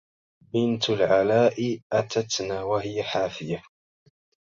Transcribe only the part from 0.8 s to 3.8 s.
العلاء أتتنا وهي حافية